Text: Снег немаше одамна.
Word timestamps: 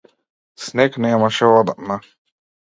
Снег 0.63 0.97
немаше 1.03 1.45
одамна. 1.59 1.99